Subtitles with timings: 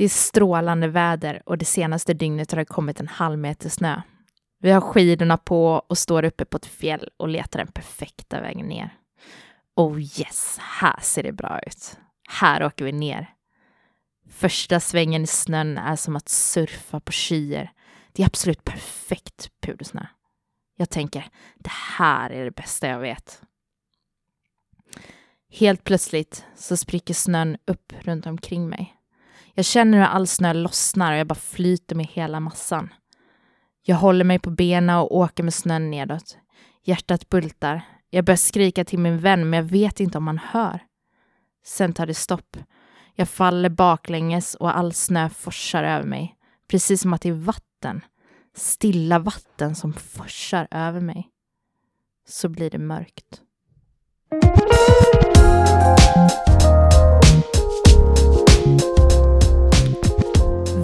[0.00, 4.02] Det är strålande väder och det senaste dygnet har det kommit en halv meter snö.
[4.60, 8.66] Vi har skidorna på och står uppe på ett fjäll och letar den perfekta vägen
[8.66, 8.94] ner.
[9.76, 11.98] Oh yes, här ser det bra ut.
[12.28, 13.34] Här åker vi ner.
[14.30, 17.72] Första svängen i snön är som att surfa på skyer.
[18.12, 20.06] Det är absolut perfekt pudersnö.
[20.76, 21.26] Jag tänker,
[21.56, 23.42] det här är det bästa jag vet.
[25.50, 28.96] Helt plötsligt så spricker snön upp runt omkring mig.
[29.60, 32.88] Jag känner hur all snö lossnar och jag bara flyter med hela massan.
[33.82, 36.38] Jag håller mig på benen och åker med snön nedåt.
[36.84, 37.82] Hjärtat bultar.
[38.10, 40.82] Jag börjar skrika till min vän, men jag vet inte om han hör.
[41.64, 42.56] Sen tar det stopp.
[43.14, 46.36] Jag faller baklänges och all snö forsar över mig.
[46.70, 48.00] Precis som att det är vatten.
[48.56, 51.28] Stilla vatten som forsar över mig.
[52.28, 53.42] Så blir det mörkt.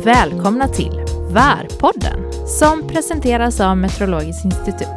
[0.07, 4.89] Välkomna till Värpodden som presenteras av Meteorologiskt institut.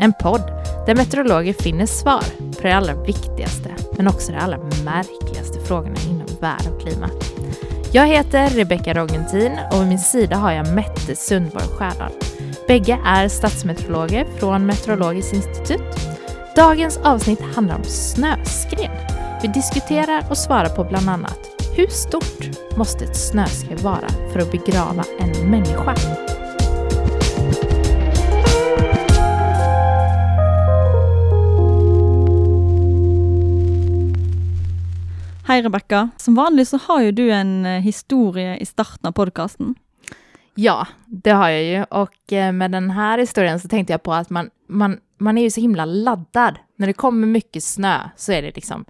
[0.00, 0.42] En podd
[0.86, 2.24] där meteorologer finner svar
[2.56, 7.32] på de allra viktigaste men också de allra märkligaste frågorna inom värld och klimat.
[7.92, 12.12] Jag heter Rebecka Rogentin och vid min sida har jag Mette Sundborg Skärdal.
[12.68, 15.98] Bägge är statsmeteorologer från Meteorologiskt institut.
[16.56, 19.12] Dagens avsnitt handlar om snöskred.
[19.42, 24.52] Vi diskuterar och svarar på bland annat hur stort måste ett snöskred vara för att
[24.52, 25.94] begrava en människa?
[35.46, 36.10] Hei, Rebekka.
[36.16, 39.74] Som vanlig så har ju du en eh, historie i starten av podcasten.
[40.54, 41.84] Ja, det har jag ju.
[41.84, 45.42] Och eh, med den här historien så tänkte jag på att man, man, man är
[45.42, 46.58] ju så himla laddad.
[46.76, 48.84] När det kommer mycket snö så är det liksom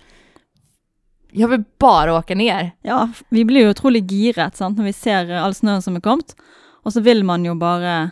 [1.36, 2.70] jag vill bara åka ner.
[2.82, 6.36] Ja, vi blir ju otroligt giret sant, när vi ser all snön som är kommit.
[6.82, 8.10] Och så vill man ju bara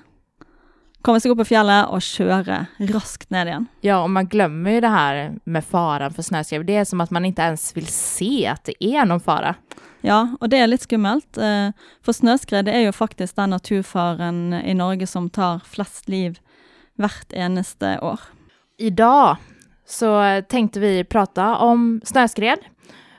[1.03, 3.67] komma sig upp på fjället och köra raskt ner igen.
[3.81, 6.67] Ja, och man glömmer ju det här med faran för snöskred.
[6.67, 9.55] Det är som att man inte ens vill se att det är någon fara.
[10.01, 11.37] Ja, och det är lite skummelt.
[11.37, 11.71] Eh,
[12.03, 16.39] för snöskred är ju faktiskt den naturfaren i Norge som tar flest liv
[16.95, 18.21] vart eneste år.
[18.79, 19.37] Idag
[19.87, 22.59] så tänkte vi prata om snöskred.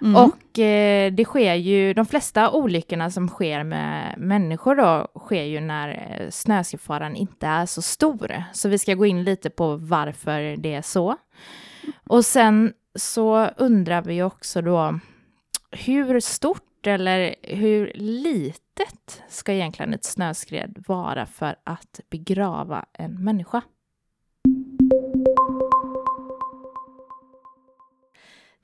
[0.04, 0.16] Mm.
[0.16, 5.60] Och eh, det sker ju, de flesta olyckorna som sker med människor då, sker ju
[5.60, 8.44] när eh, snöskredfaran inte är så stor.
[8.54, 11.16] Så vi ska gå in lite på varför det är så.
[12.08, 15.00] Och sen så undrar vi också då,
[15.72, 23.62] hur stort eller hur litet ska egentligen ett snöskred vara för att begrava en människa?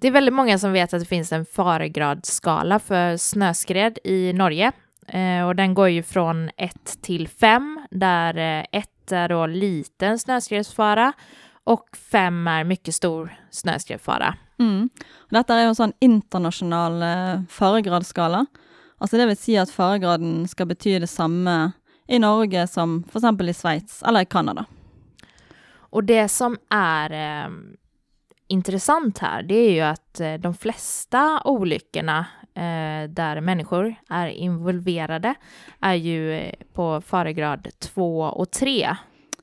[0.01, 4.71] Det är väldigt många som vet att det finns en faregradsskala för snöskred i Norge.
[5.07, 10.19] Eh, och den går ju från 1 till 5, där 1 eh, är då liten
[10.19, 11.13] snöskredsfara
[11.63, 14.35] och 5 är mycket stor snöskredfara.
[14.59, 14.89] Mm.
[15.29, 18.45] Detta är en sån internationell eh, faregradsskala.
[18.97, 21.71] Alltså det vill säga att faregraden ska betyda detsamma
[22.07, 24.65] i Norge som för exempel i Schweiz eller i Kanada.
[25.71, 27.49] Och det som är eh,
[28.49, 35.33] intressant här, det är ju att eh, de flesta olyckorna eh, där människor är involverade
[35.79, 38.95] är ju eh, på faregrad 2 och 3.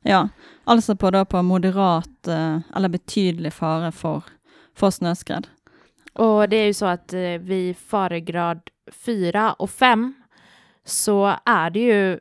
[0.03, 0.29] Ja,
[0.65, 4.23] alltså på, då på moderat eh, eller betydlig fara för,
[4.75, 5.47] för snöskred.
[6.13, 8.61] Och det är ju så att eh, vid faregrad
[8.93, 10.15] 4 och 5
[10.85, 12.19] så är det ju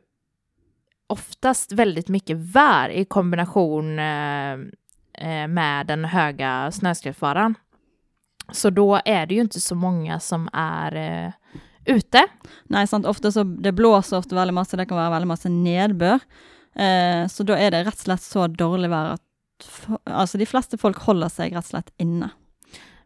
[1.08, 4.58] oftast väldigt mycket vär i kombination eh,
[5.48, 7.56] med den höga snöskredfaran.
[8.52, 11.32] Så då är det ju inte så många som är eh,
[11.96, 12.28] ute.
[12.64, 13.06] Nej, sant.
[13.06, 16.20] Ofta så det blåser ofta väldigt mycket, det kan vara väldigt mycket nedbör.
[16.76, 19.22] Eh, så då är det rätt slett så dåligt väder att
[20.04, 22.30] alltså de flesta folk håller sig rätt och slett inne.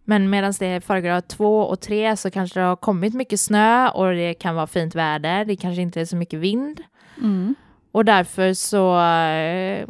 [0.04, 3.90] Men medan det är faregrad 2 och 3 så kanske det har kommit mycket snö
[3.90, 5.46] och det kan vara fint väder.
[5.46, 6.82] Det kanske inte är så mycket vind.
[7.18, 7.56] Mm.
[7.92, 9.90] Och därför så eh,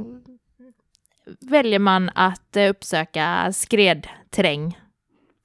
[1.40, 4.80] väljer man att eh, uppsöka skredterräng.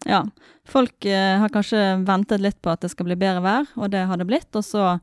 [0.05, 0.29] Ja,
[0.65, 3.99] folk eh, har kanske väntat lite på att det ska bli bättre väder och det
[3.99, 4.57] har det blivit.
[4.57, 4.99] Och så,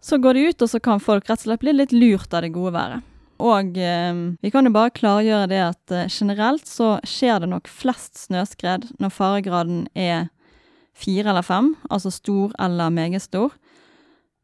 [0.00, 2.42] så går det ut och så kan folk rett og slett bli lite lurt av
[2.42, 3.02] det goda vädret.
[3.36, 7.68] Och eh, vi kan ju bara klargöra det att eh, generellt så sker det nog
[7.68, 10.28] flest snöskred när faregraden är
[10.96, 13.50] fyra eller fem, alltså stor eller meget stor.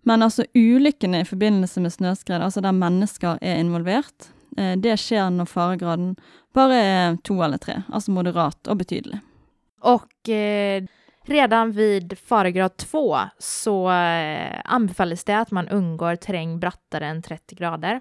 [0.03, 5.31] Men alltså ulykkene i förbindelse med snöskred, alltså där människor är involvert, Eh, det skjer
[5.31, 6.15] når faregraden
[6.57, 9.21] bare er to eller tre, altså moderat och betydelig.
[9.81, 10.85] Och eh,
[11.25, 17.55] redan vid faregrad 2 så eh, anbefalles det att man undgår terräng brattare än 30
[17.55, 18.01] grader.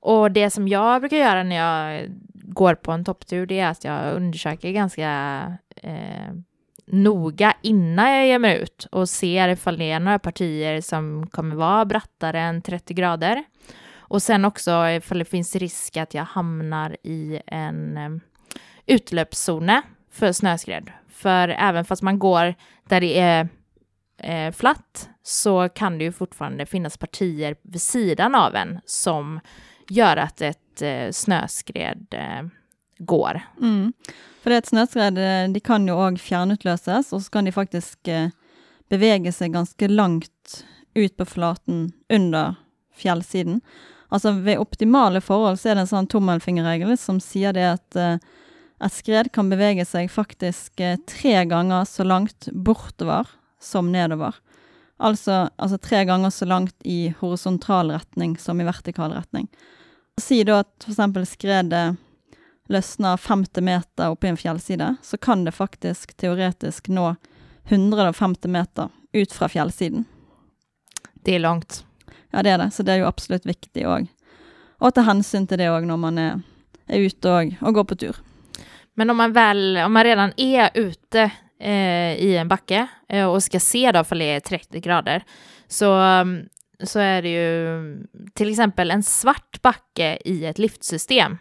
[0.00, 3.84] Och det som jag brukar göra när jag går på en topptur, det är att
[3.84, 5.08] jag undersöker ganska
[5.76, 6.34] eh,
[6.86, 11.56] noga innan jag ger mig ut och ser ifall det är några partier som kommer
[11.56, 13.44] vara brattare än 30 grader.
[14.12, 18.20] Och sen också ifall det finns risk att jag hamnar i en utlöpszon
[18.86, 20.92] utlöpszone för snöskred.
[21.08, 22.54] För även fast man går
[22.88, 23.48] där det är
[24.18, 29.40] eh, flatt så kan det ju fortfarande finnas partier vid sidan av en som
[29.88, 32.46] gör att ett eh, snöskred eh,
[32.98, 33.40] går.
[33.60, 33.92] Mm.
[34.42, 38.08] For det et snøskred eh, de kan jo òg fjernutløses, och så kan de faktiskt
[38.08, 38.28] eh,
[38.90, 40.64] bevege seg ganske langt
[40.94, 42.54] ut på flaten under
[42.96, 43.60] fjellsiden.
[44.12, 48.18] Altså ved optimale forhold så er det en sånn tommelfingerregel som sier det at eh,
[48.82, 53.30] et skred kan bevege seg faktisk eh, tre ganger så langt bortover
[53.62, 54.36] som nedover.
[55.02, 59.48] Altså, altså tre ganger så langt i horisontal retning som i vertikal retning.
[60.20, 61.32] Si da at f.eks.
[61.32, 62.00] skredet eh,
[62.72, 67.14] løsner 50 meter oppe i en fjellside, så kan det faktisk teoretisk nå
[67.64, 70.04] 150 meter ut fra fjellsiden.
[71.24, 71.84] Det är långt.
[72.32, 74.08] Ja, det er det, så det er jo absolutt viktig òg.
[74.82, 76.38] Å ta hensyn til det òg når man er,
[76.88, 78.20] er ute og, og går på tur.
[78.96, 83.42] Men om man väl, om man redan är ute eh, i en backe eh, och
[83.42, 85.24] ska se då ifall det är 30 grader,
[85.68, 86.00] så,
[86.82, 88.02] så är det ju
[88.34, 91.38] till exempel en svart backe i ett liftsystem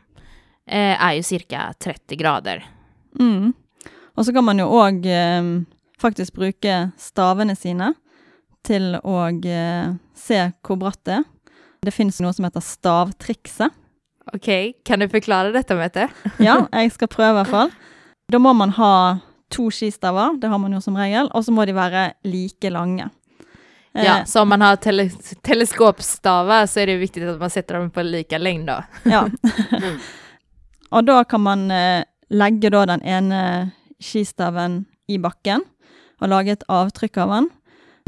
[0.68, 2.66] eh, är ju cirka 30 grader.
[3.20, 3.54] Mm.
[4.16, 5.44] Og så kan man jo òg eh,
[6.00, 7.94] faktisk bruke stavene sine
[8.68, 11.24] til å eh, se hvor bratt det er.
[11.82, 13.74] Det finnes noe som heter stavtrikset.
[14.34, 16.08] Okej, kan du förklara detta Mette?
[16.38, 17.72] Ja, jeg skal prøve i hvert fall.
[18.32, 18.94] Da må man ha
[19.52, 23.10] to skistaver, det har man jo som regel, og så må de være like lange.
[23.94, 25.10] Eh, Ja, så om man har tele
[25.44, 28.84] teleskopstavar så är det viktigt att man sätter dem på lika längd då.
[29.04, 29.28] Ja.
[30.92, 35.64] og da kan man eh, legge da den ene skistaven i bakken
[36.22, 37.50] og lage et avtrykk av den.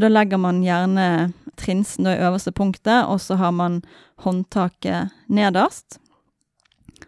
[0.02, 3.82] Da legger man gjerne trinsen i øverste punktet, og så har man
[4.24, 6.00] håndtaket nederst.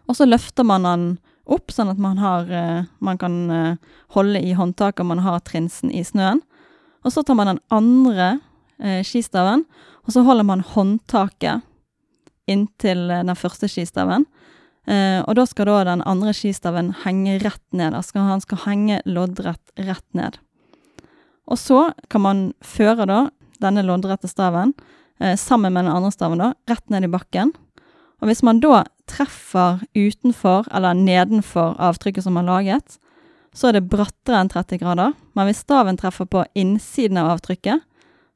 [0.05, 1.05] Og så løfter man den
[1.45, 3.77] opp, sånn at man, har, eh, man kan eh,
[4.13, 6.41] holde i håndtaket og man har trinsen i snøen.
[7.05, 8.39] Og så tar man den andre
[8.81, 9.65] eh, skistaven,
[10.05, 11.65] og så holder man håndtaket
[12.49, 14.25] inntil eh, den første skistaven.
[14.85, 17.97] Eh, og da skal da den andre skistaven henge rett ned.
[17.97, 20.37] Altså han skal henge loddrett rett ned.
[21.45, 23.19] Og så kan man føre da
[23.61, 24.73] denne loddrette staven
[25.19, 27.53] eh, sammen med den andre staven da, rett ned i bakken.
[28.21, 32.97] Og hvis man da treffer utenfor eller nedenfor avtrykket som man har laget,
[33.55, 35.13] så er det brattere enn 30 grader.
[35.37, 37.83] Men hvis staven treffer på innsiden av avtrykket,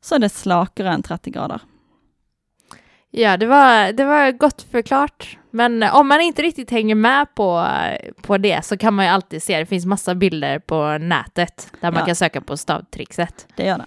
[0.01, 1.61] så är det slakare än 30 grader.
[3.11, 5.37] Ja, det var, det var gott förklart.
[5.51, 7.67] Men om man inte riktigt hänger med på,
[8.21, 11.91] på det så kan man ju alltid se, det finns massa bilder på nätet där
[11.91, 12.05] man Ja.
[12.05, 13.47] kan söka på stavtrixet.
[13.55, 13.85] Det gör det.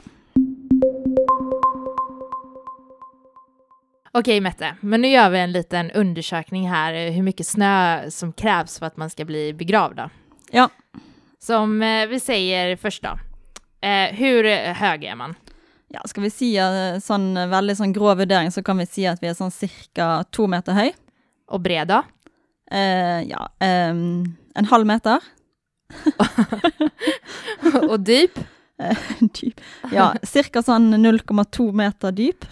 [4.15, 8.33] Okej Mette, men nu gör vi en liten undersökning här eh, hur mycket snö som
[8.33, 9.97] krävs för att man ska bli begravd.
[9.97, 10.11] Då.
[10.51, 10.69] Ja.
[11.39, 13.19] Som eh, vi säger först då.
[13.89, 15.35] Eh, hur hög är man?
[15.93, 19.05] Ja, skal vi si eh, sånn eh, veldig sånn grå vurdering, så kan vi si
[19.09, 20.93] at vi er sånn cirka to meter høy.
[21.53, 22.01] Och bred då?
[22.73, 25.21] Eh, ja, ehm, en halv meter.
[27.91, 28.39] och dyp?
[29.21, 29.61] dyp.
[29.93, 32.47] Ja, cirka sånn 0,2 meter dyp.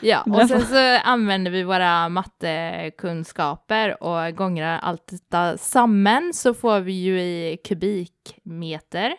[0.00, 6.80] Ja, och sen så använder vi våra mattekunskaper och gångrar allt detta samman så får
[6.80, 9.14] vi ju i kubikmeter.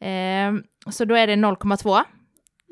[0.00, 2.04] Ehm, så då är det 0,2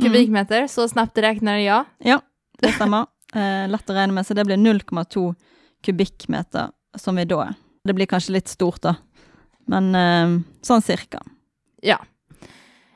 [0.02, 1.85] kubikmeter, så snabbt räknar jag.
[1.99, 2.21] Ja,
[2.59, 2.75] det.
[3.35, 5.35] Eh, lett å regne med, så det blir 0,2
[5.85, 6.66] kubikkmeter
[7.00, 7.54] som vi da
[7.85, 8.94] Det blir kanskje litt stort, da.
[9.66, 11.23] Men eh, sånn cirka.
[11.82, 11.97] Ja.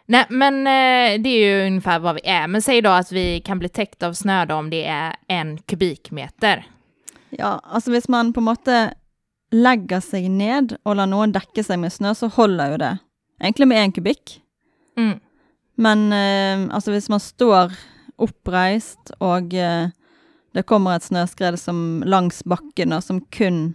[0.07, 2.47] Nej, men eh, det är ju ungefär vad vi är.
[2.47, 5.59] Men säg då att vi kan bli täckt av snö då om det är en
[5.59, 6.67] kubikmeter.
[7.31, 8.95] Ja, altså hvis man på en måte
[9.53, 12.93] legger seg ned og lar noen dekke seg med snø, så holder jo det
[13.41, 14.39] egentlig med én kubikk.
[14.99, 15.19] Mm.
[15.77, 17.75] Men eh, altså hvis man står
[18.17, 19.93] oppreist, og eh,
[20.57, 23.75] det kommer et snøskred som langs bakken og som kun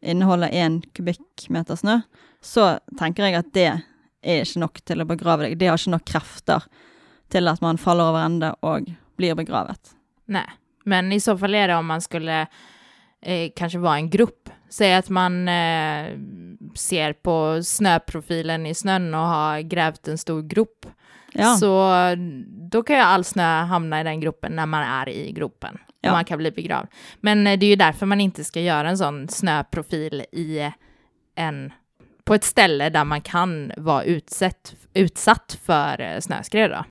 [0.00, 1.98] inneholder én kubikkmeter snø,
[2.40, 3.68] så tenker jeg at det
[4.22, 5.58] er ikke nok til å begrave deg.
[5.60, 6.68] Det har ikke nok krefter
[7.30, 8.88] til at man faller over ende og
[9.18, 9.92] blir begravet.
[10.30, 10.46] Nej,
[10.84, 12.46] men i så fall är det om man skulle
[13.22, 16.18] eh, kanske vara en grupp Säg att man eh,
[16.74, 20.86] ser på snöprofilen i snön och har grävt en stor grop.
[21.32, 21.56] Ja.
[21.56, 21.92] Så
[22.70, 25.78] då kan ju all snö hamna i den gropen när man är i gropen.
[26.00, 26.10] Ja.
[26.10, 26.88] Och man kan bli begravd.
[27.20, 30.70] Men eh, det är ju därför man inte ska göra en sån snöprofil i
[31.34, 31.72] en,
[32.24, 36.70] på ett ställe där man kan vara utsatt, utsatt för eh, snöskred.
[36.70, 36.84] Då.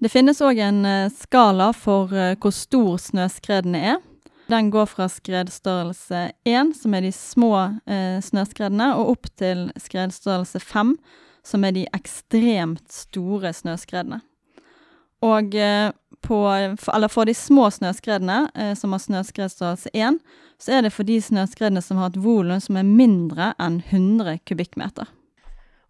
[0.00, 3.96] Det finnes òg en eh, skala for eh, hvor stor snøskredene er.
[4.48, 7.52] Den går fra skredstørrelse 1, som er de små
[7.84, 10.94] eh, snøskredene, og opp til skredstørrelse 5,
[11.44, 14.22] som er de ekstremt store snøskredene.
[15.20, 15.90] Og eh,
[16.24, 16.38] på,
[16.80, 20.16] for, eller for de små snøskredene, eh, som har snøskredstørrelse 1,
[20.58, 24.40] så er det for de snøskredene som har et volum som er mindre enn 100
[24.48, 25.12] kubikkmeter.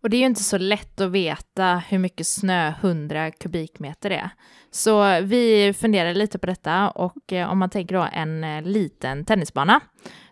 [0.02, 4.30] Och det är ju inte så lätt att veta hur mycket snö 100 kubikmeter är.
[4.70, 9.24] Så vi funderar lite på detta och eh, om man tänker då en eh, liten
[9.24, 9.80] tennisbana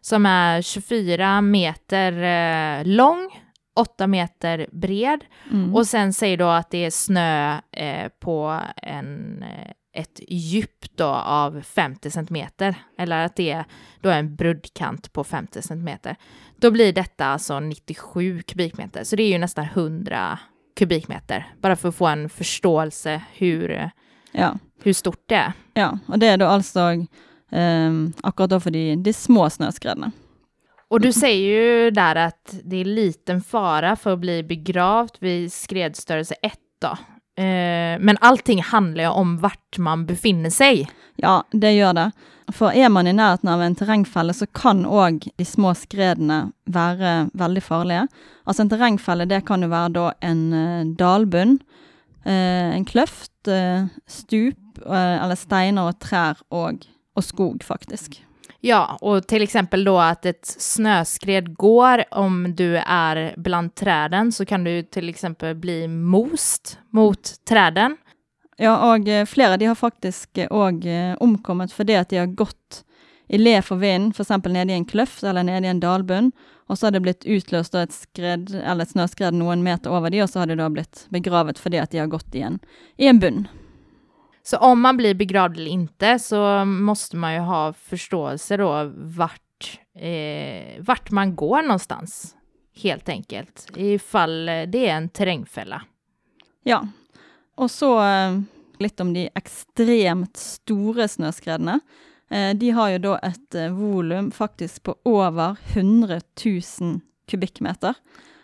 [0.01, 3.43] som är 24 meter eh, lång,
[3.77, 5.75] 8 meter bred Mm.
[5.75, 9.45] och sen säger då att det är snö eh, på en,
[9.97, 13.65] ett djup då av 50 centimeter eller att det är
[14.01, 16.17] då en bruddkant på 50 centimeter.
[16.57, 20.39] Då blir detta alltså 97 kubikmeter, så det är ju nästan 100
[20.77, 23.91] kubikmeter, bara för att få en förståelse hur,
[24.33, 24.59] ja.
[24.83, 25.53] hur stort det är.
[25.75, 27.07] ja, og det er da altså
[27.53, 30.13] eh, akkurat da for de, de små snøskredene.
[30.89, 35.53] Och du säger ju där att det är liten fara för att bli begravd vid
[35.53, 36.99] skredstörelse 1 då.
[37.37, 40.89] Eh, men allting handlar ju om vart man befinner sig.
[41.17, 42.11] Ja, det gör det.
[42.53, 47.31] For er man i nærheten av en terrengfelle, så kan òg de små skredene være
[47.35, 48.05] veldig farlige.
[48.47, 51.59] Altså en terrengfelle, det kan jo være da en dalbund, dalbunn,
[52.25, 58.21] eh, en kløft, eh, stup, eller steiner og trær og, og skog, faktisk.
[58.67, 64.45] Ja, och till exempel då att ett snöskred går om du är bland träden så
[64.45, 67.97] kan du till exempel bli most mot träden.
[68.57, 72.19] Ja, och eh, flera de har faktiskt eh, också eh, omkommit för det att de
[72.19, 72.85] har gått
[73.29, 74.45] i le for vinden, f.eks.
[74.45, 76.33] nede i en kløft eller nede i en dalbunn,
[76.67, 80.11] og så har det blitt utløst ett et skred, eller et snøskred noen meter over
[80.11, 82.59] de, og så har de da blitt begravet fordi at de har gått i en,
[82.99, 83.47] i en bunn.
[84.47, 89.81] Så om man blir begravd eller inte så måste man ju ha förståelse då vart,
[89.95, 92.37] eh, vart man går någonstans.
[92.83, 93.71] Helt enkelt.
[93.77, 95.83] Ifall det är en terrängfälla.
[96.63, 96.89] Ja.
[97.55, 98.41] och så eh,
[98.79, 101.81] lite om de extremt stora snøskredene.
[102.31, 107.95] Eh, de har ju då ett eh, volum faktiskt på över 100 000 kubikkmeter.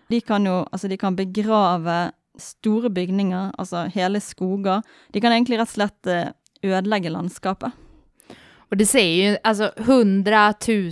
[0.09, 4.83] De kan jo altså de kan begrave store bygninger, altså hele skoger.
[5.12, 6.29] De kan egentlig rett og slett eh,
[6.62, 7.73] ødelegge landskapet.
[8.71, 10.91] Och det säger ju, alltså 100 000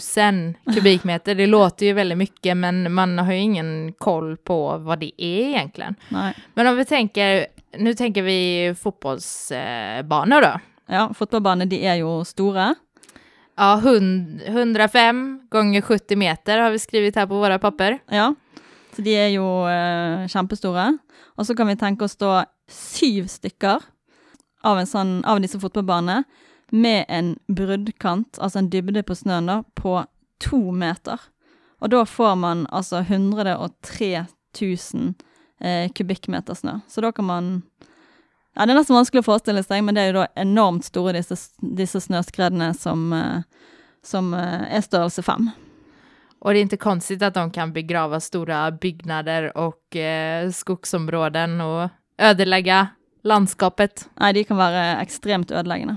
[0.74, 5.22] kubikmeter, det låter ju väldigt mycket men man har ju ingen koll på vad det
[5.22, 5.94] är egentligen.
[6.08, 6.34] Nei.
[6.54, 7.46] Men om vi tänker,
[7.78, 10.60] nu tänker vi fotbollsbanor då.
[10.86, 12.74] Ja, fotballbaner de er jo store.
[13.56, 17.98] Ja, hund- 105 gånger 70 meter har vi skrivit här på våra papper.
[18.10, 18.34] Ja,
[18.96, 20.86] så de er jo eh, kjempestore.
[21.38, 23.82] Og så kan vi tenke oss da syv stykker
[24.66, 26.24] av, en sånn, av disse fotballbanene
[26.70, 29.98] med en bruddkant, altså en dybde på snøen da, på
[30.42, 31.22] to meter.
[31.80, 34.26] Og da får man altså 103
[34.60, 35.14] 000
[35.60, 36.78] eh, kubikkmeter snø.
[36.88, 37.50] Så da kan man
[38.56, 41.12] Ja, det er nesten vanskelig å forestille seg, men det er jo da enormt store,
[41.14, 43.68] disse, disse snøskredene som, eh,
[44.02, 45.46] som eh, er størrelse fem.
[46.40, 51.90] Och det är inte konstigt att de kan begrava stora byggnader och eh, skogsområden och
[52.18, 52.88] ödelägga
[53.22, 54.08] landskapet.
[54.20, 55.96] Nei, de kan være ekstremt ødeleggende.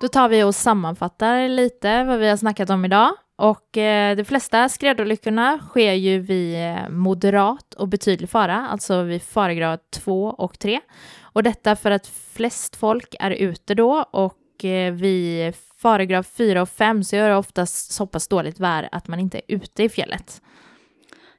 [0.00, 3.10] Då tar vi och sammanfattar lite vad vi har snackat om idag.
[3.36, 9.22] Och eh, de flesta skredolyckorna sker ju vid eh, moderat och betydlig fara, alltså vid
[9.22, 10.80] faregrad 2 och 3.
[11.22, 16.68] Och detta för att flest folk är ute då och eh, vid faregrad 4 och
[16.68, 19.88] 5 så är det oftast så pass dåligt väder att man inte är ute i
[19.88, 20.40] fjället.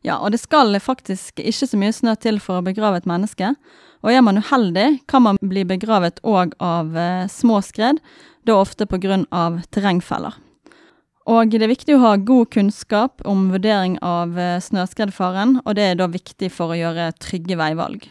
[0.02, 3.52] Ja, og det skal faktisk ikke så mye snø til for å begrave et menneske.
[4.00, 8.00] Og er man uheldig, kan man bli begravet òg av eh, små skred,
[8.48, 10.38] da ofte på grund av terrengfeller.
[11.28, 15.90] Og det er viktig å ha god kunnskap om vurdering av eh, snøskredfaren, og det
[15.90, 18.08] er da viktig for å gjøre trygge veivalg.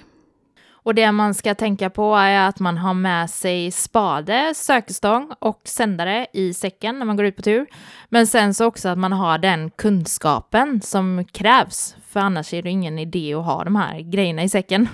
[0.88, 5.60] Och det man ska tänka på är att man har med sig spade, sökestång och
[5.64, 7.66] sändare i säcken när man går ut på tur.
[8.08, 12.70] Men sen så också att man har den kunskapen som krävs, för annars är det
[12.70, 14.88] ingen idé att ha de här grejerna i säcken.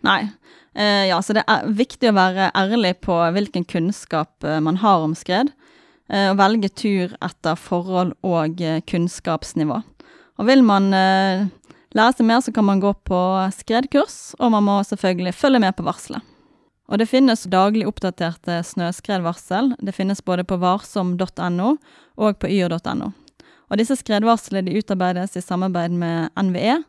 [0.00, 0.28] Nej,
[0.74, 4.98] eh, ja, så det är viktigt att vara ärlig på vilken kunskap eh, man har
[4.98, 5.48] om skred,
[6.08, 8.80] eh, och välja velge tur etter forhold og kunskapsnivå.
[8.86, 9.82] kunnskapsnivå.
[10.38, 10.94] Og vil man
[11.96, 13.20] lære seg mer, så kan man gå på
[13.56, 16.26] skredkurs, og man må selvfølgelig følge med på varselet.
[16.90, 19.76] Og det finnes daglig oppdaterte snøskredvarsel.
[19.78, 21.76] Det finnes både på varsom.no
[22.18, 23.12] og på yr.no.
[23.70, 26.80] Og disse skredvarslene de utarbeides i samarbeid med NVE,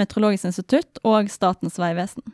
[0.00, 2.24] Meteorologisk institutt og Statens vegvesen.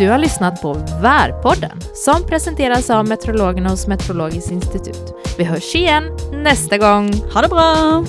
[0.00, 5.14] Du har lyssnat på Värpodden som presenteras av meteorologerna hos Meteorologiskt institut.
[5.38, 7.12] Vi hörs igen nästa gång.
[7.34, 8.04] Ha det bra!